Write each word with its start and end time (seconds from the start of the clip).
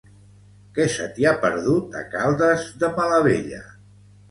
Què 0.77 0.87
se 0.93 1.05
t'hi 1.17 1.27
ha 1.27 1.35
perdut, 1.43 1.99
a 2.01 2.03
Caldes 2.15 2.67
de 2.85 2.93
Malavella? 2.99 3.63